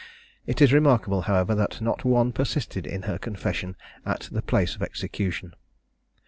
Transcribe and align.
It 0.47 0.63
is 0.63 0.73
remarkable, 0.73 1.21
however, 1.29 1.53
that 1.53 1.79
not 1.79 2.03
one 2.03 2.31
persisted 2.33 2.87
in 2.87 3.03
her 3.03 3.19
confession 3.19 3.75
at 4.03 4.29
the 4.31 4.41
place 4.41 4.75
of 4.75 4.81
execution. 4.81 5.53